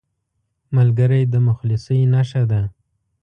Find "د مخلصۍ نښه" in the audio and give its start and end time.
1.33-2.43